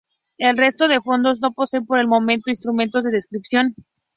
[0.39, 3.75] El resto de fondos no poseen por el momento instrumentos de descripción.